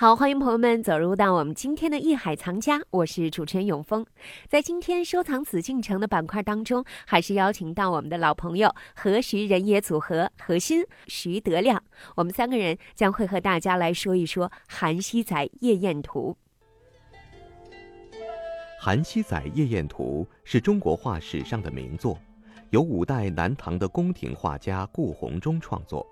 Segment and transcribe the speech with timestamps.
[0.00, 4.06] 好，欢迎朋友们走入到我们今天的艺海藏家，我是主持人永峰。
[4.48, 11.82] 在今天收藏紫禁城的板块当中，还是邀请到我们的老朋友何徐人也组合何心徐德亮，
[12.14, 16.36] 我们三个人将会和大家来说一说《韩熙载夜宴图》。
[18.78, 22.16] 《韩熙载夜宴图》是中国画史上的名作，
[22.70, 26.06] 由五代南唐的宫廷画家顾闳中创作。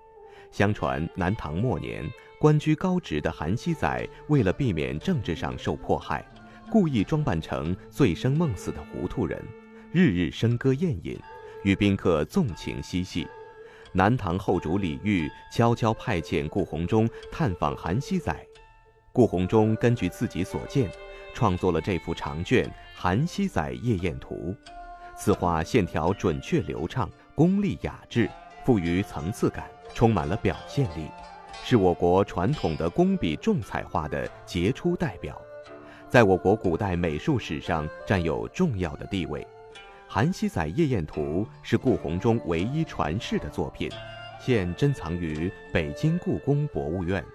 [0.51, 2.03] 相传南唐末年。
[2.39, 6.23] 官居高职的韩熙载，为了避免政治上受迫害，
[6.69, 9.43] 故意装扮成醉生梦死的糊涂人，
[9.91, 11.19] 日日笙歌宴饮，
[11.63, 13.27] 与宾客纵情嬉戏。
[13.91, 18.45] 南唐后主李煜悄悄派遣顾闳中探访韩熙载，
[19.11, 20.91] 顾闳中根据自己所见，
[21.33, 22.65] 创作了这幅长卷
[22.95, 24.35] 《韩熙载夜宴图》。
[25.17, 28.29] 此画线条准确流畅，功力雅致，
[28.63, 31.09] 富于层次感，充满了表现力。
[31.63, 35.39] 是我国传统的工笔重彩画的杰出代表，
[36.07, 39.41] 在我国古代美术史上占有重要的地位。
[40.07, 43.89] 《韩熙载夜宴图》是顾闳中唯一传世的作品，
[44.39, 47.21] 现珍藏于北京故宫博物院。《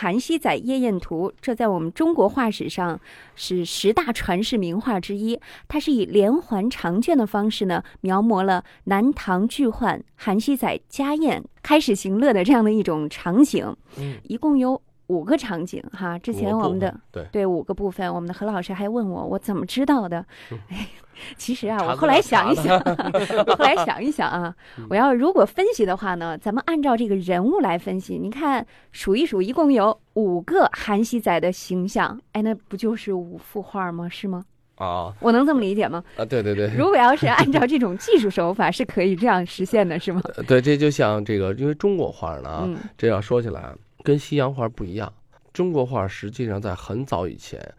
[0.00, 3.00] 韩熙载夜宴图》，这在我们中国画史上
[3.34, 5.40] 是十大传世名画之一。
[5.66, 13.74] 它是以连环长卷的方式呢，描摹了南唐巨宦韩熙载家宴开始行乐的这样的一种场景。
[13.96, 14.80] 嗯，一共有。
[15.08, 20.24] 五个场景哈，之前我们的对对五个部分，我们的何老师还问我我怎么知道的？
[20.70, 20.88] 哎，
[21.36, 22.78] 其实啊，我后来想一想，
[23.46, 24.54] 我后来想一想啊，
[24.88, 34.08] 我要如果分析的话呢，咱们按照这个人物来分析，你看数一数，一共有五个韩熙载的形象，哎，那不就是五幅画吗？
[34.08, 34.44] 是吗？
[34.76, 36.04] 啊我能这么理解吗？
[36.16, 40.20] 啊，对对对，如果要是按照这种技术手法，是可以这样实现的，是吗？
[40.36, 45.12] 呃对，这就像这个，因为中国画呢这要说起来跟西洋画不一样，
[45.52, 47.74] 中国画实际上在很早以前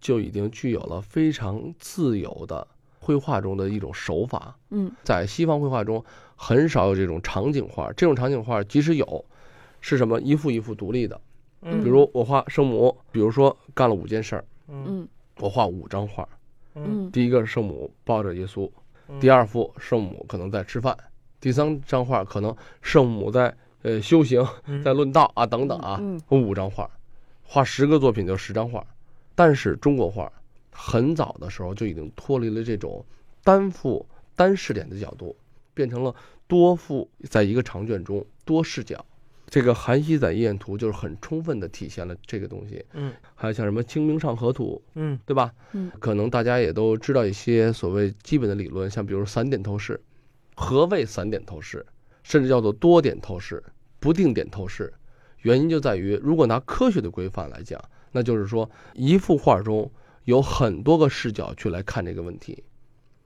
[0.00, 2.66] 就已经具有了非常自由的
[2.98, 4.56] 绘画中的一种手法。
[4.70, 6.04] 嗯在西方绘画中
[6.36, 9.24] 很少有这种场景画，这种场景画即使有，
[9.80, 11.20] 是什么一幅一幅独立的。
[11.62, 15.06] 嗯比如我画圣母，比如说干了五件事儿，嗯
[15.38, 16.28] 我画五张画。
[16.74, 18.70] 嗯第一个是圣母抱着耶稣，
[19.20, 20.96] 第二幅圣母可能在吃饭，
[21.40, 24.46] 第三张画可能圣母在呃修行，
[24.82, 26.90] 在论道啊等等啊，嗯五张画，
[27.42, 28.86] 画十个作品就十张画。
[29.34, 30.30] 但是中国画
[30.70, 33.04] 很早的时候就已经脱离了这种
[33.42, 34.06] 单幅
[34.36, 35.36] 单视点的角度，
[35.74, 36.14] 变成了
[36.46, 39.04] 多幅在一个长卷中多视角。
[39.48, 42.82] 这个《韩熙载夜宴图》就是很充分的体现了这个东西。
[42.94, 45.52] 嗯，还有像什么《清明上河图》，嗯对吧？
[45.72, 50.00] 嗯，可能大家也都知道一些所谓基本的理论，像比如散点透视。
[50.54, 51.84] 何谓散点透视？
[52.22, 53.62] 甚至叫做多点透视、
[54.00, 54.92] 不定点透视。
[55.42, 59.90] 原因就在于，如果拿科学的规范来讲，那就是说，一幅画中
[60.24, 62.62] 有很多个视角去来看这个问题。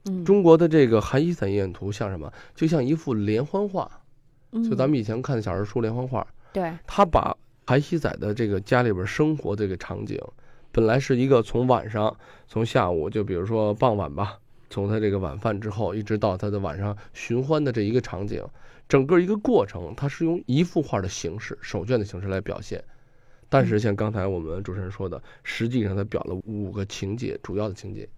[0.05, 2.31] 嗯，中国的这个《韩熙载夜宴图》像什么？
[2.55, 3.91] 就像一幅连环画，
[4.51, 6.25] 就咱们们以前看的小人书连环画。
[6.53, 7.35] 对他把
[7.67, 10.19] 韩熙载的这个家里边生活这个场景，
[10.71, 12.15] 本来是一个从晚上
[12.47, 14.39] 从下午就比如说傍晚吧，
[14.69, 18.43] 从他这个晚饭之后一直到他的晚上寻欢的这一个场景，
[18.89, 22.83] 整个一个过程，他是用一幅画的形式手卷的形式来表现。
[23.49, 28.09] 但是像刚才我们主持人说的，实际上他表了五个情节，主要的情节。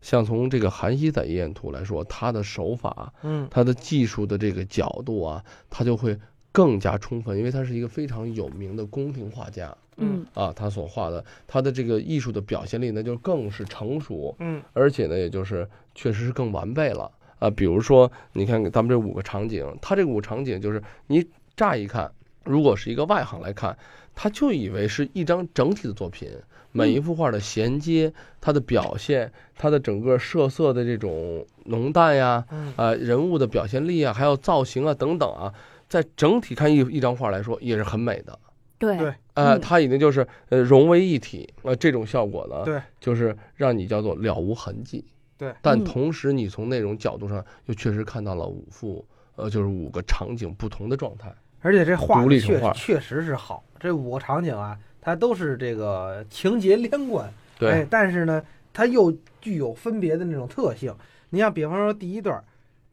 [0.00, 6.16] 像从这个《韩熙载夜宴图》来说，他的手法，嗯他的技术的这个角度啊，他就会
[6.52, 17.48] 更加充分，因为他是一个非常有名的宫廷画家嗯啊，他所画的他的这个艺术的表现力呢，就更是成熟，嗯而且呢，也就是确实是更完备了啊。
[17.50, 21.26] 比如说，你看咱们这五个场景，他这五个场景就是你
[21.56, 22.10] 乍一看，
[22.44, 23.76] 如果是一个外行来看，
[24.14, 26.28] 他就以为是一张整体的作品，
[26.72, 35.52] 每一幅画的衔接、它的表现、它的整个设色的这种浓淡呀，嗯啊，人物的表现力啊，还有造型啊等等啊，
[35.88, 38.38] 在整体看一一张画来说也是很美的。
[38.78, 45.04] 对对呃，嗯它已经就是呃融为一体，呃，这种效果呢，对，就是让你叫做了无痕迹。
[45.38, 51.30] 对但嗯同时你从那种角度上又确实看到了五幅，呃，就是五个场景不同的状态。
[51.60, 57.28] 而且这画独立成画确确实是好，这五个场景啊，它都是这个情节连贯，
[57.58, 58.42] 对，哎，但是呢，
[58.72, 60.94] 它又具有分别的那种特性。
[61.30, 62.42] 你像比方说第一段，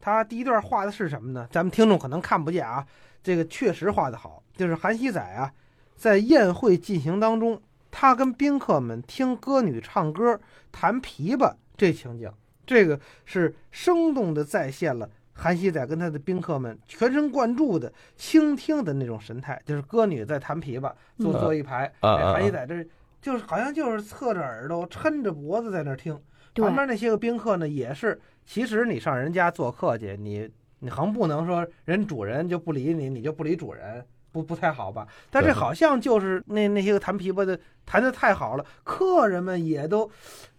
[0.00, 1.46] 它第一段画的是什么呢？
[1.50, 2.84] 咱们听众可能看不见啊，
[3.22, 5.52] 这个确实画的好，就是韩熙载啊，
[5.94, 7.60] 在宴会进行当中，
[7.90, 12.30] 他跟宾客们听歌女唱歌、弹琵琶这情景，
[12.66, 15.08] 这个是生动的再现了。
[15.36, 21.40] 韩熙载跟他的宾客们全神贯注的倾听的那种神态，就是歌女在弹琵琶，坐嗯。
[21.40, 22.86] 坐一排，韩熙载这
[23.20, 26.16] 就是好像就是侧着耳朵，抻着脖子在那听。
[26.54, 30.48] 旁边那些个宾客呢，也是，其实你上人家做客去，你
[30.78, 35.06] 你横不能说人主人就不理你，你就不理主人，不不太好吧？
[35.30, 40.10] 但这好像就是那那些个弹琵琶的弹的太好了，客人们也都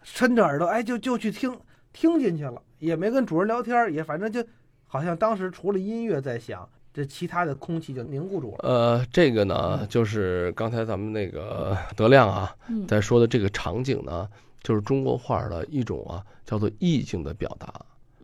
[0.02, 1.54] 伸着耳朵，哎，就就去听
[1.92, 4.42] 听进去了，也没跟主人聊天，也反正就
[4.88, 8.60] 好像当时除了音乐在响，这其他的空气就凝固住了。
[8.60, 14.30] 呃，这个呢，就是刚才咱们那个德亮啊，嗯在说的这个场景呢，
[14.64, 17.74] 就是中国画的一种啊，叫做意境的表达。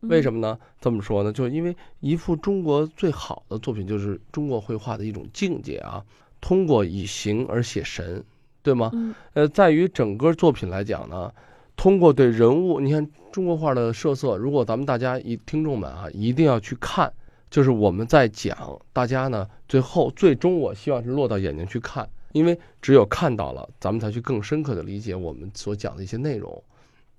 [0.02, 0.40] 为什么？
[0.40, 0.58] 呢？
[0.80, 6.04] 这么说呢，就是因为一幅中国最好的作品，就是中国绘画的一种境界啊，
[6.40, 8.24] 通过以形而写神，
[8.64, 8.90] 对吗？
[8.94, 11.32] 嗯呃，在于整个作品来讲呢，
[11.76, 17.14] 通过对人物，你看中国画的设色，如果咱们大家一听众们啊，一定要去看，
[17.50, 18.58] 就是我们在讲，
[18.92, 26.64] 大家呢最后最终我希望是落到眼睛去看，因为只有看到了，咱们才去更深刻的理解我们所讲的一些内容。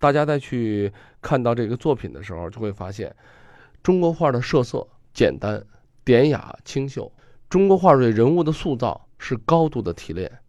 [0.03, 3.15] 大家再去看到这个作品的时候，就会发现，
[3.85, 4.85] 中国画的设色
[5.15, 5.65] 简单、
[6.03, 7.13] 典雅、清秀。
[7.49, 10.41] 中国画对人物的塑造是高度的提炼，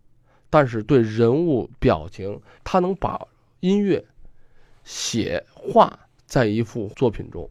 [0.49, 3.27] 但是对人物表情，它能把
[3.59, 4.03] 音乐、
[4.83, 7.47] 写画在一幅作品中。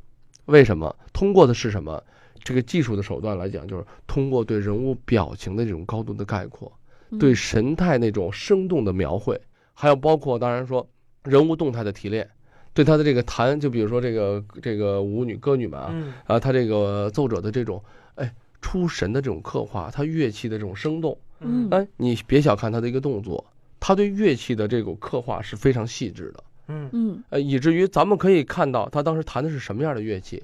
[0.47, 0.93] 为什么？
[1.13, 2.03] 通过的是什么？
[2.43, 6.73] 这个技术的手段来讲，就是通过对人物表情的这种高度的概括，
[7.21, 9.41] 对神态那种生动的描绘，
[9.73, 10.85] 还有包括当然说
[11.25, 12.29] 人物动态的提炼，
[12.75, 16.13] 对他的这个弹，就比如说这个这个舞女歌女们啊，嗯。
[16.27, 17.83] 啊，他这个奏者的这种
[18.15, 21.69] 哎出神的这种刻画，他乐器的这种生动，嗯。
[21.71, 23.45] 哎，你别小看他的一个动作，
[23.79, 26.89] 他对乐器的这种刻画是非常细致的，嗯。
[26.93, 27.23] 嗯。
[27.31, 30.43] 呃，以至于咱们可以看到他当时弹的是什么样的乐器。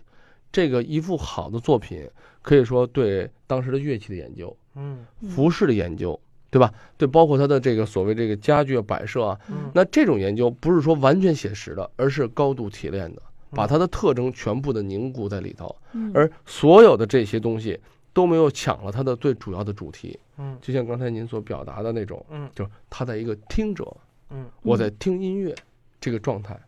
[0.51, 2.09] 这个一幅好的作品，
[2.41, 5.05] 可以说对当时的乐器的研究、嗯。
[5.29, 6.19] 服饰的研究，
[6.51, 6.73] 对吧？
[6.97, 15.75] 对，包括它的这个所谓这个家具啊摆设啊，嗯那这种研究不是说完全写实的，而是高度提炼的，把它的特征全部的凝固在里头。
[15.93, 17.79] 嗯，而所有的这些东西
[18.13, 23.97] 都没有抢了它的最主要的主题，嗯就像刚才您所表达的那种，嗯就是他在一个听者，
[24.31, 25.55] 嗯我在听音乐
[26.01, 26.59] 这个状态。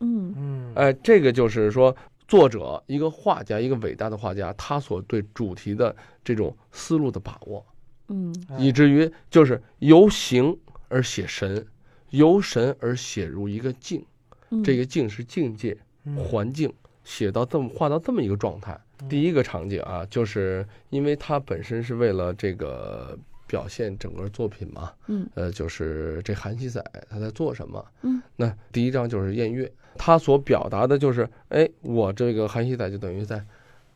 [0.00, 1.94] 嗯嗯，哎，这个就是说，
[2.28, 7.64] 作者一个画家，一个伟大的画家，他所对主题的这种思路的把握，
[8.08, 10.56] 嗯哎以至于就是由形
[10.88, 11.66] 而写神，
[12.10, 14.04] 由神而写入一个境，
[14.50, 16.72] 嗯这个境是境界、嗯环境，
[17.02, 18.78] 写到这么画到这么一个状态。
[19.08, 27.84] 第一个场景啊，就是因为它本身是为了这个表现整个作品嘛，嗯呃，就是这韩熙载他在做什么？
[28.02, 33.44] 嗯，那第一章就是宴乐，他所表达的就是，哎，我这个韩熙载就等于在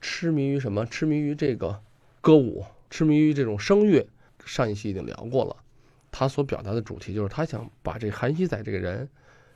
[0.00, 0.84] 痴迷于什么？
[0.86, 1.80] 痴迷于这个
[2.20, 4.06] 歌舞，痴迷于这种声乐。
[4.44, 5.54] 上一期已经聊过了，
[6.10, 9.08] 他所表达的主题就是他想把这韩熙载这个人，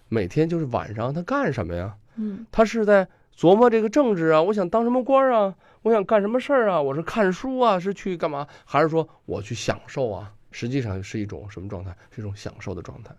[0.09, 1.97] 每天就是晚上他干什么呀？
[2.17, 10.31] 嗯他是在琢磨这个政治啊，我想当什么官啊，我想干什么事儿啊，我是看书啊，是去干嘛，还是说我去享受啊？
[10.51, 11.97] 实际上是一种什么状态？
[12.11, 13.15] 是一种享受的状态。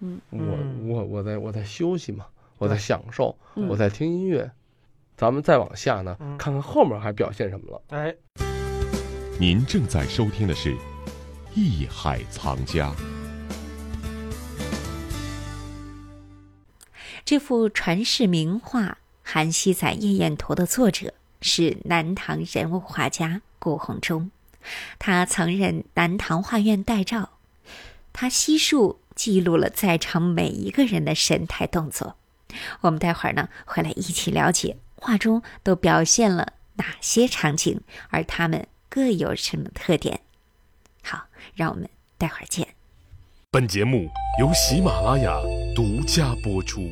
[0.00, 2.24] 嗯我嗯我我在我在休息嘛，
[2.56, 4.50] 我在享受，嗯我在听音乐。
[5.16, 7.82] 咱们再往下呢，嗯看看后面还表现什么了。
[7.90, 8.14] 哎，
[9.36, 10.72] 您正在收听的是
[11.56, 12.88] 《艺海藏家》。
[17.24, 18.82] 这幅传世名画
[19.24, 24.30] 《韩熙载夜宴图》的作者是南唐人物画家顾闳中，
[25.00, 27.30] 他曾任南唐画院代照，
[28.12, 32.14] 他悉数记录了在场每一个人的神态动作。
[32.82, 40.20] 我们待会儿呢会来一起了解画中都表现了哪些场景，而他们各有什么特点。
[41.02, 42.76] 好，让我们待会儿见。
[43.50, 44.08] 本节目
[44.38, 45.36] 由喜马拉雅
[45.74, 46.88] 独家播出。